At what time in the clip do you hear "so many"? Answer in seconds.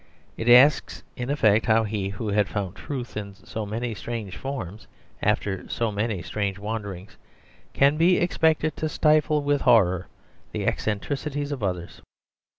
3.35-3.93, 5.69-6.23